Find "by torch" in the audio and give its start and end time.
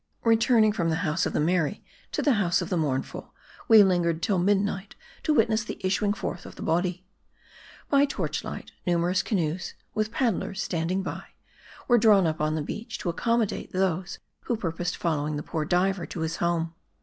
7.87-8.43